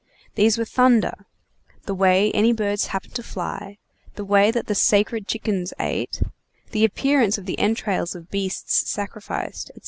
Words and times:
These 0.33 0.57
were 0.57 0.65
thunder; 0.65 1.13
the 1.85 1.93
way 1.93 2.31
any 2.31 2.53
birds 2.53 2.87
happened 2.87 3.13
to 3.13 3.21
fly; 3.21 3.77
the 4.15 4.25
way 4.25 4.49
that 4.49 4.65
the 4.65 4.73
sacred 4.73 5.27
chickens 5.27 5.75
ate; 5.79 6.23
the 6.71 6.83
appearance 6.85 7.37
of 7.37 7.45
the 7.45 7.59
entrails 7.59 8.15
of 8.15 8.31
beasts 8.31 8.89
sacrificed, 8.89 9.69
etc. 9.69 9.79